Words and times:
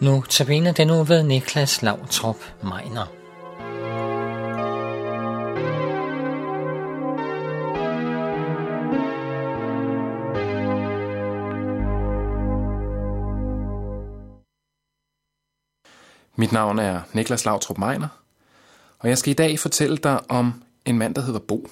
Nu 0.00 0.22
tabiner 0.28 0.72
den 0.72 0.86
nu 0.86 1.04
ved 1.04 1.22
Niklas 1.22 1.82
Lavtrup 1.82 2.36
Meiner. 2.62 3.06
Mit 16.38 16.52
navn 16.52 16.78
er 16.78 17.00
Niklas 17.12 17.44
Lautrup 17.44 17.78
Meiner, 17.78 18.08
og 18.98 19.08
jeg 19.08 19.18
skal 19.18 19.30
i 19.30 19.34
dag 19.34 19.58
fortælle 19.58 19.96
dig 19.96 20.30
om 20.30 20.62
en 20.84 20.98
mand, 20.98 21.14
der 21.14 21.20
hedder 21.20 21.40
Bo. 21.40 21.68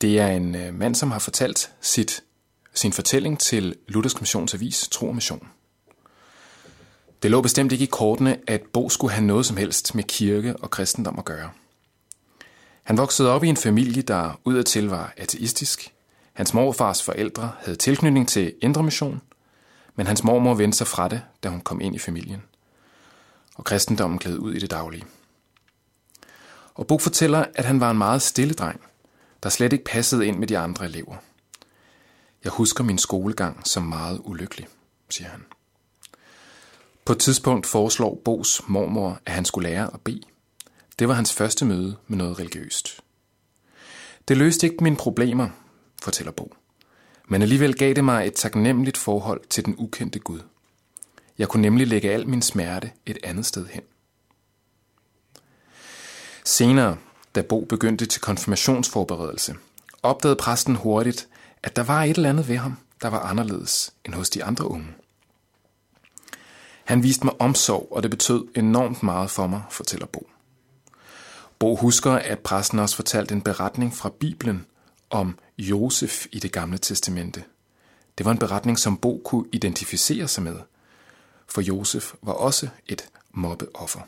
Det 0.00 0.20
er 0.20 0.26
en 0.26 0.54
øh, 0.54 0.74
mand, 0.74 0.94
som 0.94 1.10
har 1.10 1.18
fortalt 1.18 1.72
sit, 1.80 2.22
sin 2.74 2.92
fortælling 2.92 3.40
til 3.40 3.76
Luthers 3.88 4.20
Missionsavis 4.20 4.88
Tro 4.88 5.08
og 5.08 5.14
Mission. 5.14 5.48
Det 7.22 7.30
lå 7.30 7.40
bestemt 7.40 7.72
ikke 7.72 7.84
i 7.84 7.88
kortene, 7.92 8.38
at 8.46 8.62
Bo 8.72 8.88
skulle 8.88 9.12
have 9.12 9.26
noget 9.26 9.46
som 9.46 9.56
helst 9.56 9.94
med 9.94 10.04
kirke 10.04 10.56
og 10.56 10.70
kristendom 10.70 11.18
at 11.18 11.24
gøre. 11.24 11.50
Han 12.82 12.98
voksede 12.98 13.30
op 13.30 13.44
i 13.44 13.48
en 13.48 13.56
familie, 13.56 14.02
der 14.02 14.40
udadtil 14.44 14.88
var 14.88 15.14
ateistisk. 15.16 15.94
Hans 16.32 16.54
morfars 16.54 17.02
forældre 17.02 17.52
havde 17.58 17.76
tilknytning 17.76 18.28
til 18.28 18.54
Indre 18.62 18.82
Mission, 18.82 19.20
men 19.94 20.06
hans 20.06 20.24
mormor 20.24 20.54
vendte 20.54 20.78
sig 20.78 20.86
fra 20.86 21.08
det, 21.08 21.22
da 21.42 21.48
hun 21.48 21.60
kom 21.60 21.80
ind 21.80 21.94
i 21.94 21.98
familien. 21.98 22.42
Og 23.54 23.64
kristendommen 23.64 24.18
gled 24.18 24.38
ud 24.38 24.54
i 24.54 24.58
det 24.58 24.70
daglige. 24.70 25.04
Og 26.74 26.86
Bo 26.86 26.98
fortæller, 26.98 27.44
at 27.54 27.64
han 27.64 27.80
var 27.80 27.90
en 27.90 27.98
meget 27.98 28.22
stille 28.22 28.54
dreng, 28.54 28.80
der 29.42 29.48
slet 29.48 29.72
ikke 29.72 29.84
passede 29.84 30.26
ind 30.26 30.38
med 30.38 30.46
de 30.46 30.58
andre 30.58 30.84
elever. 30.84 31.16
Jeg 32.44 32.52
husker 32.52 32.84
min 32.84 32.98
skolegang 32.98 33.66
som 33.66 33.82
meget 33.82 34.20
ulykkelig, 34.24 34.68
siger 35.10 35.28
han. 35.28 35.44
På 37.04 37.12
et 37.12 37.18
tidspunkt 37.18 37.66
foreslår 37.66 38.20
Bos 38.24 38.62
mormor, 38.66 39.20
at 39.26 39.32
han 39.32 39.44
skulle 39.44 39.68
lære 39.68 39.90
at 39.94 40.00
bede. 40.00 40.20
Det 40.98 41.08
var 41.08 41.14
hans 41.14 41.32
første 41.32 41.64
møde 41.64 41.96
med 42.06 42.18
noget 42.18 42.38
religiøst. 42.38 43.00
Det 44.28 44.36
løste 44.36 44.66
ikke 44.66 44.84
mine 44.84 44.96
problemer, 44.96 45.48
fortæller 46.02 46.32
Bo. 46.32 46.54
Men 47.28 47.42
alligevel 47.42 47.74
gav 47.74 47.94
det 47.94 48.04
mig 48.04 48.26
et 48.26 48.34
taknemmeligt 48.34 48.96
forhold 48.96 49.40
til 49.50 49.64
den 49.64 49.74
ukendte 49.78 50.18
Gud. 50.18 50.40
Jeg 51.38 51.48
kunne 51.48 51.62
nemlig 51.62 51.86
lægge 51.86 52.10
al 52.10 52.28
min 52.28 52.42
smerte 52.42 52.90
et 53.06 53.18
andet 53.24 53.46
sted 53.46 53.66
hen. 53.66 53.82
Senere, 56.44 56.96
da 57.34 57.42
Bo 57.42 57.64
begyndte 57.64 58.06
til 58.06 58.20
konfirmationsforberedelse, 58.20 59.54
opdagede 60.02 60.36
præsten 60.36 60.76
hurtigt, 60.76 61.28
at 61.62 61.76
der 61.76 61.82
var 61.82 62.04
et 62.04 62.16
eller 62.16 62.28
andet 62.28 62.48
ved 62.48 62.56
ham, 62.56 62.76
der 63.02 63.08
var 63.08 63.20
anderledes 63.20 63.92
end 64.04 64.14
hos 64.14 64.30
de 64.30 64.44
andre 64.44 64.70
unge. 64.70 64.86
Han 66.84 67.02
viste 67.02 67.24
mig 67.24 67.34
omsorg, 67.40 67.88
og 67.90 68.02
det 68.02 68.10
betød 68.10 68.44
enormt 68.56 69.02
meget 69.02 69.30
for 69.30 69.46
mig, 69.46 69.62
fortæller 69.70 70.06
Bo. 70.06 70.28
Bo 71.58 71.76
husker, 71.76 72.12
at 72.12 72.38
præsten 72.38 72.78
også 72.78 72.96
fortalte 72.96 73.34
en 73.34 73.42
beretning 73.42 73.94
fra 73.96 74.10
Bibelen 74.20 74.66
om 75.10 75.38
Josef 75.58 76.26
i 76.32 76.38
det 76.38 76.52
gamle 76.52 76.78
testamente. 76.78 77.44
Det 78.18 78.26
var 78.26 78.32
en 78.32 78.38
beretning, 78.38 78.78
som 78.78 78.96
Bo 78.96 79.22
kunne 79.24 79.44
identificere 79.52 80.28
sig 80.28 80.42
med, 80.42 80.56
for 81.46 81.60
Josef 81.60 82.12
var 82.22 82.32
også 82.32 82.68
et 82.86 83.08
mobbeoffer. 83.30 84.00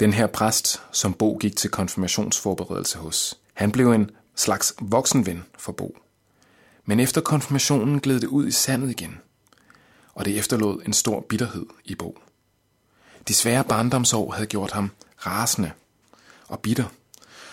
Den 0.00 0.12
her 0.12 0.26
præst, 0.26 0.82
som 0.92 1.14
Bo 1.14 1.36
gik 1.40 1.56
til 1.56 1.70
konfirmationsforberedelse 1.70 2.98
hos, 2.98 3.38
han 3.54 3.72
blev 3.72 3.92
en 3.92 4.10
slags 4.34 4.74
voksenven 4.80 5.44
for 5.58 5.72
Bo. 5.72 5.96
Men 6.84 7.00
efter 7.00 7.20
konfirmationen 7.20 8.00
gled 8.00 8.20
det 8.20 8.26
ud 8.26 8.46
i 8.46 8.52
sandet 8.52 8.90
igen– 8.90 9.18
og 10.20 10.26
det 10.26 10.38
efterlod 10.38 10.82
en 10.86 10.92
stor 10.92 11.20
bitterhed 11.28 11.66
i 11.84 11.94
Bo. 11.94 12.18
De 13.28 13.34
svære 13.34 13.64
barndomsår 13.64 14.30
havde 14.30 14.46
gjort 14.46 14.72
ham 14.72 14.90
rasende 15.26 15.70
og 16.48 16.60
bitter, 16.60 16.84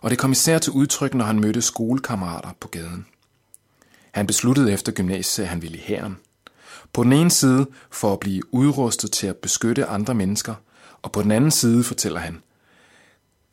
og 0.00 0.10
det 0.10 0.18
kom 0.18 0.32
især 0.32 0.58
til 0.58 0.72
udtryk, 0.72 1.14
når 1.14 1.24
han 1.24 1.40
mødte 1.40 1.62
skolekammerater 1.62 2.50
på 2.60 2.68
gaden. 2.68 3.06
Han 4.12 4.26
besluttede 4.26 4.72
efter 4.72 4.92
gymnasiet, 4.92 5.44
at 5.44 5.50
han 5.50 5.62
ville 5.62 5.78
i 5.78 5.80
hæren. 5.80 6.16
På 6.92 7.04
den 7.04 7.12
ene 7.12 7.30
side 7.30 7.66
for 7.90 8.12
at 8.12 8.20
blive 8.20 8.54
udrustet 8.54 9.12
til 9.12 9.26
at 9.26 9.36
beskytte 9.36 9.86
andre 9.86 10.14
mennesker, 10.14 10.54
og 11.02 11.12
på 11.12 11.22
den 11.22 11.30
anden 11.30 11.50
side 11.50 11.84
fortæller 11.84 12.20
han, 12.20 12.42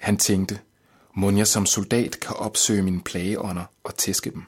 han 0.00 0.16
tænkte, 0.16 0.58
må 1.14 1.30
jeg 1.30 1.46
som 1.46 1.66
soldat 1.66 2.20
kan 2.20 2.36
opsøge 2.36 2.82
mine 2.82 3.00
plageånder 3.00 3.64
og 3.84 3.96
tæske 3.96 4.30
dem. 4.30 4.42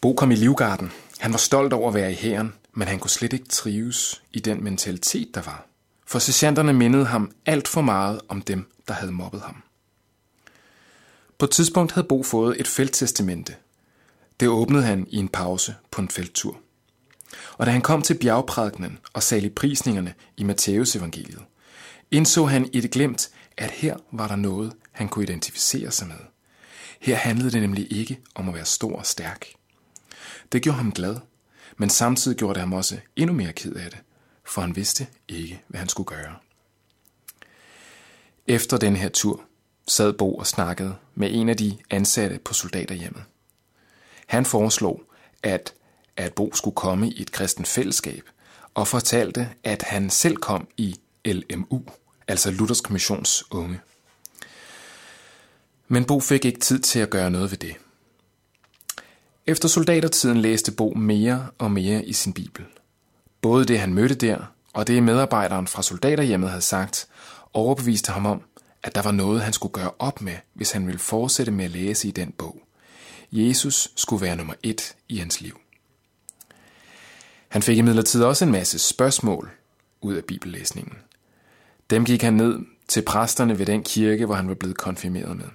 Bo 0.00 0.14
kom 0.14 0.30
i 0.30 0.34
livgarden, 0.34 0.92
han 1.22 1.32
var 1.32 1.38
stolt 1.38 1.72
over 1.72 1.88
at 1.88 1.94
være 1.94 2.12
i 2.12 2.14
hæren, 2.14 2.54
men 2.72 2.88
han 2.88 2.98
kunne 2.98 3.10
slet 3.10 3.32
ikke 3.32 3.48
trives 3.48 4.22
i 4.32 4.40
den 4.40 4.64
mentalitet, 4.64 5.34
der 5.34 5.42
var. 5.42 5.66
For 6.06 6.18
sergeanterne 6.18 6.72
mindede 6.72 7.04
ham 7.04 7.32
alt 7.46 7.68
for 7.68 7.80
meget 7.80 8.20
om 8.28 8.42
dem, 8.42 8.70
der 8.88 8.94
havde 8.94 9.12
mobbet 9.12 9.40
ham. 9.40 9.62
På 11.38 11.44
et 11.44 11.50
tidspunkt 11.50 11.92
havde 11.92 12.06
Bo 12.06 12.22
fået 12.22 12.60
et 12.60 12.68
felttestamente. 12.68 13.56
Det 14.40 14.48
åbnede 14.48 14.82
han 14.82 15.06
i 15.10 15.16
en 15.16 15.28
pause 15.28 15.74
på 15.90 16.00
en 16.00 16.08
felttur. 16.08 16.60
Og 17.52 17.66
da 17.66 17.70
han 17.70 17.82
kom 17.82 18.02
til 18.02 18.18
bjergprædikenen 18.18 18.98
og 19.12 19.22
saligprisningerne 19.22 20.14
i 20.36 20.44
Matteus 20.44 20.96
evangeliet, 20.96 21.42
indså 22.10 22.44
han 22.44 22.70
i 22.72 22.80
det 22.80 22.90
glemt, 22.90 23.30
at 23.56 23.70
her 23.70 23.96
var 24.12 24.28
der 24.28 24.36
noget, 24.36 24.72
han 24.92 25.08
kunne 25.08 25.24
identificere 25.24 25.90
sig 25.90 26.08
med. 26.08 26.16
Her 27.00 27.16
handlede 27.16 27.50
det 27.50 27.62
nemlig 27.62 27.92
ikke 27.92 28.20
om 28.34 28.48
at 28.48 28.54
være 28.54 28.64
stor 28.64 28.96
og 28.96 29.06
stærk. 29.06 29.46
Det 30.52 30.62
gjorde 30.62 30.76
ham 30.76 30.92
glad, 30.92 31.16
men 31.76 31.90
samtidig 31.90 32.38
gjorde 32.38 32.54
det 32.54 32.60
ham 32.60 32.72
også 32.72 32.98
endnu 33.16 33.36
mere 33.36 33.52
ked 33.52 33.74
af 33.74 33.90
det, 33.90 33.98
for 34.44 34.60
han 34.60 34.76
vidste 34.76 35.06
ikke, 35.28 35.62
hvad 35.68 35.78
han 35.78 35.88
skulle 35.88 36.06
gøre. 36.06 36.36
Efter 38.46 38.76
den 38.76 38.96
her 38.96 39.08
tur 39.08 39.42
sad 39.88 40.12
Bo 40.12 40.34
og 40.34 40.46
snakkede 40.46 40.96
med 41.14 41.28
en 41.32 41.48
af 41.48 41.56
de 41.56 41.78
ansatte 41.90 42.38
på 42.38 42.54
soldaterhjemmet. 42.54 43.22
Han 44.26 44.46
foreslog, 44.46 45.02
at, 45.42 45.74
at 46.16 46.34
Bo 46.34 46.54
skulle 46.54 46.74
komme 46.74 47.10
i 47.10 47.22
et 47.22 47.32
kristen 47.32 47.64
fællesskab, 47.64 48.22
og 48.74 48.88
fortalte, 48.88 49.48
at 49.64 49.82
han 49.82 50.10
selv 50.10 50.36
kom 50.36 50.68
i 50.76 51.00
LMU, 51.24 51.82
altså 52.28 52.50
Luthers 52.50 52.80
Kommissions 52.80 53.44
unge. 53.50 53.80
Men 55.88 56.04
Bo 56.04 56.20
fik 56.20 56.44
ikke 56.44 56.60
tid 56.60 56.78
til 56.80 56.98
at 56.98 57.10
gøre 57.10 57.30
noget 57.30 57.50
ved 57.50 57.58
det. 57.58 57.76
Efter 59.46 59.68
soldatertiden 59.68 60.36
læste 60.36 60.72
Bo 60.72 60.94
mere 60.96 61.46
og 61.58 61.70
mere 61.70 62.04
i 62.04 62.12
sin 62.12 62.32
bibel. 62.32 62.64
Både 63.40 63.64
det, 63.64 63.80
han 63.80 63.94
mødte 63.94 64.14
der, 64.14 64.52
og 64.72 64.86
det 64.86 65.02
medarbejderen 65.02 65.66
fra 65.66 65.82
soldaterhjemmet 65.82 66.50
havde 66.50 66.62
sagt, 66.62 67.08
overbeviste 67.52 68.12
ham 68.12 68.26
om, 68.26 68.42
at 68.82 68.94
der 68.94 69.02
var 69.02 69.12
noget, 69.12 69.42
han 69.42 69.52
skulle 69.52 69.72
gøre 69.72 69.90
op 69.98 70.20
med, 70.20 70.34
hvis 70.54 70.72
han 70.72 70.86
ville 70.86 70.98
fortsætte 70.98 71.52
med 71.52 71.64
at 71.64 71.70
læse 71.70 72.08
i 72.08 72.10
den 72.10 72.32
bog. 72.32 72.62
Jesus 73.32 73.88
skulle 73.96 74.22
være 74.22 74.36
nummer 74.36 74.54
et 74.62 74.96
i 75.08 75.16
hans 75.16 75.40
liv. 75.40 75.60
Han 77.48 77.62
fik 77.62 77.78
imidlertid 77.78 78.22
også 78.22 78.44
en 78.44 78.52
masse 78.52 78.78
spørgsmål 78.78 79.50
ud 80.00 80.14
af 80.14 80.24
bibellæsningen. 80.24 80.96
Dem 81.90 82.04
gik 82.04 82.22
han 82.22 82.34
ned 82.34 82.58
til 82.88 83.02
præsterne 83.02 83.58
ved 83.58 83.66
den 83.66 83.82
kirke, 83.82 84.26
hvor 84.26 84.34
han 84.34 84.48
var 84.48 84.54
blevet 84.54 84.76
konfirmeret 84.76 85.36
med. 85.36 85.46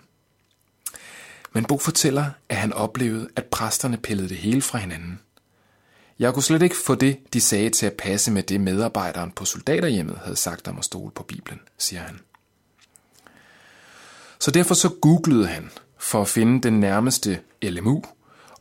Men 1.58 1.66
Bo 1.66 1.78
fortæller, 1.78 2.26
at 2.50 2.58
han 2.58 2.74
oplevede, 2.74 3.30
at 3.36 3.46
præsterne 3.46 3.98
pillede 3.98 4.30
det 4.30 4.38
hele 4.38 4.62
fra 4.62 4.78
hinanden. 4.78 5.20
Jeg 6.20 6.34
kunne 6.34 6.44
slet 6.44 6.62
ikke 6.62 6.76
få 6.86 6.96
det, 6.96 7.34
de 7.34 7.42
sagde 7.42 7.70
til 7.70 7.86
at 7.86 7.94
passe 7.94 8.32
med 8.32 8.44
det, 8.44 8.62
medarbejderen 8.62 9.32
på 9.32 9.46
soldaterhjemmet 9.46 10.20
havde 10.24 10.36
sagt 10.36 10.68
om 10.68 10.78
at 10.78 10.86
stole 10.86 11.12
på 11.12 11.24
Bibelen, 11.24 11.60
siger 11.78 12.02
han. 12.02 12.20
Så 14.40 14.52
derfor 14.52 14.74
så 14.74 14.90
googlede 15.02 15.48
han 15.48 15.72
for 15.98 16.22
at 16.22 16.28
finde 16.28 16.62
den 16.62 16.80
nærmeste 16.80 17.40
LMU, 17.62 18.04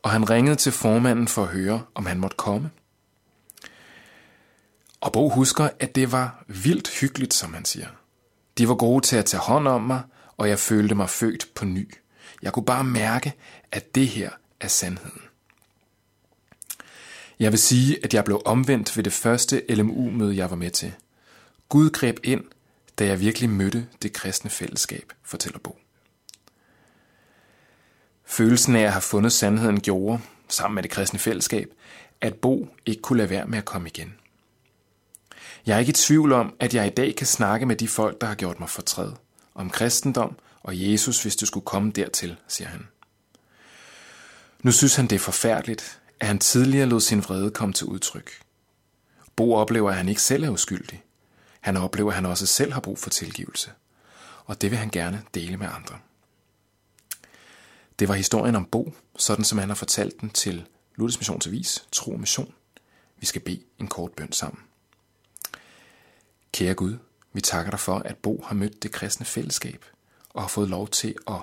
og 0.02 0.10
han 0.10 0.30
ringede 0.30 0.56
til 0.56 0.72
formanden 0.72 1.28
for 1.28 1.42
at 1.42 1.48
høre, 1.48 1.82
om 1.94 2.06
han 2.06 2.20
måtte 2.20 2.36
komme. 2.36 2.70
Og 5.00 5.12
Bo 5.12 5.28
husker, 5.28 5.68
at 5.80 5.94
det 5.94 6.12
var 6.12 6.44
vildt 6.48 6.90
hyggeligt, 7.00 7.34
som 7.34 7.54
han 7.54 7.64
siger. 7.64 7.88
De 8.58 8.68
var 8.68 8.74
gode 8.74 9.06
til 9.06 9.16
at 9.16 9.24
tage 9.24 9.40
hånd 9.40 9.68
om 9.68 9.82
mig, 9.82 10.02
og 10.36 10.48
jeg 10.48 10.58
følte 10.58 10.94
mig 10.94 11.10
født 11.10 11.46
på 11.54 11.64
ny. 11.64 11.94
Jeg 12.42 12.52
kunne 12.52 12.64
bare 12.64 12.84
mærke, 12.84 13.32
at 13.72 13.94
det 13.94 14.08
her 14.08 14.30
er 14.60 14.68
sandheden. 14.68 15.22
Jeg 17.38 17.52
vil 17.52 17.58
sige, 17.58 18.04
at 18.04 18.14
jeg 18.14 18.24
blev 18.24 18.42
omvendt 18.44 18.96
ved 18.96 19.04
det 19.04 19.12
første 19.12 19.62
LMU-møde, 19.68 20.36
jeg 20.36 20.50
var 20.50 20.56
med 20.56 20.70
til. 20.70 20.92
Gud 21.68 21.90
greb 21.90 22.18
ind, 22.24 22.44
da 22.98 23.06
jeg 23.06 23.20
virkelig 23.20 23.50
mødte 23.50 23.86
det 24.02 24.12
kristne 24.12 24.50
fællesskab, 24.50 25.12
fortæller 25.22 25.58
Bo. 25.58 25.78
Følelsen 28.24 28.76
af 28.76 28.82
at 28.82 28.92
have 28.92 29.02
fundet 29.02 29.32
sandheden 29.32 29.80
gjorde, 29.80 30.20
sammen 30.48 30.74
med 30.74 30.82
det 30.82 30.90
kristne 30.90 31.18
fællesskab, 31.18 31.68
at 32.20 32.34
Bo 32.34 32.68
ikke 32.86 33.02
kunne 33.02 33.16
lade 33.16 33.30
være 33.30 33.46
med 33.46 33.58
at 33.58 33.64
komme 33.64 33.88
igen. 33.88 34.14
Jeg 35.66 35.74
er 35.74 35.78
ikke 35.78 35.90
i 35.90 35.92
tvivl 35.92 36.32
om, 36.32 36.54
at 36.60 36.74
jeg 36.74 36.86
i 36.86 36.90
dag 36.90 37.16
kan 37.16 37.26
snakke 37.26 37.66
med 37.66 37.76
de 37.76 37.88
folk, 37.88 38.20
der 38.20 38.26
har 38.26 38.34
gjort 38.34 38.60
mig 38.60 38.70
fortræd, 38.70 39.12
om 39.54 39.70
kristendom 39.70 40.36
og 40.66 40.80
Jesus, 40.80 41.22
hvis 41.22 41.36
du 41.36 41.46
skulle 41.46 41.64
komme 41.64 41.92
dertil, 41.92 42.36
siger 42.48 42.68
han. 42.68 42.88
Nu 44.62 44.72
synes 44.72 44.96
han, 44.96 45.06
det 45.06 45.16
er 45.16 45.20
forfærdeligt, 45.20 46.00
at 46.20 46.26
han 46.26 46.38
tidligere 46.38 46.86
lod 46.86 47.00
sin 47.00 47.22
vrede 47.22 47.50
komme 47.50 47.72
til 47.72 47.86
udtryk. 47.86 48.30
Bo 49.36 49.54
oplever, 49.54 49.90
at 49.90 49.96
han 49.96 50.08
ikke 50.08 50.22
selv 50.22 50.44
er 50.44 50.50
uskyldig. 50.50 51.02
Han 51.60 51.76
oplever, 51.76 52.10
at 52.10 52.14
han 52.14 52.26
også 52.26 52.46
selv 52.46 52.72
har 52.72 52.80
brug 52.80 52.98
for 52.98 53.10
tilgivelse. 53.10 53.70
Og 54.44 54.60
det 54.60 54.70
vil 54.70 54.78
han 54.78 54.90
gerne 54.90 55.22
dele 55.34 55.56
med 55.56 55.66
andre. 55.66 55.98
Det 57.98 58.08
var 58.08 58.14
historien 58.14 58.56
om 58.56 58.64
Bo, 58.64 58.94
sådan 59.16 59.44
som 59.44 59.58
han 59.58 59.68
har 59.68 59.76
fortalt 59.76 60.20
den 60.20 60.30
til 60.30 60.66
Luthers 60.96 61.18
Missionsavis, 61.18 61.86
Tro 61.92 62.12
og 62.12 62.20
Mission. 62.20 62.54
Vi 63.16 63.26
skal 63.26 63.40
bede 63.40 63.62
en 63.78 63.88
kort 63.88 64.12
bøn 64.12 64.32
sammen. 64.32 64.62
Kære 66.52 66.74
Gud, 66.74 66.96
vi 67.32 67.40
takker 67.40 67.70
dig 67.70 67.80
for, 67.80 67.98
at 67.98 68.16
Bo 68.16 68.44
har 68.46 68.54
mødt 68.54 68.82
det 68.82 68.92
kristne 68.92 69.26
fællesskab 69.26 69.84
og 70.36 70.42
har 70.42 70.48
fået 70.48 70.68
lov 70.68 70.88
til 70.88 71.14
at 71.28 71.40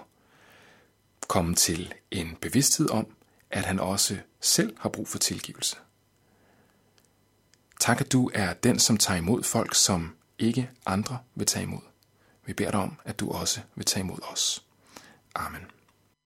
komme 1.27 1.55
til 1.55 1.93
en 2.11 2.37
bevidsthed 2.41 2.89
om, 2.89 3.15
at 3.51 3.65
han 3.65 3.79
også 3.79 4.17
selv 4.41 4.77
har 4.79 4.89
brug 4.89 5.07
for 5.07 5.17
tilgivelse. 5.17 5.75
Tak, 7.79 8.01
at 8.01 8.11
du 8.11 8.31
er 8.33 8.53
den, 8.53 8.79
som 8.79 8.97
tager 8.97 9.17
imod 9.17 9.43
folk, 9.43 9.75
som 9.75 10.15
ikke 10.39 10.69
andre 10.85 11.19
vil 11.35 11.47
tage 11.47 11.63
imod. 11.63 11.81
Vi 12.45 12.53
beder 12.53 12.71
dig 12.71 12.79
om, 12.79 12.99
at 13.05 13.19
du 13.19 13.31
også 13.31 13.61
vil 13.75 13.85
tage 13.85 14.01
imod 14.01 14.19
os. 14.31 14.65
Amen. 15.35 15.61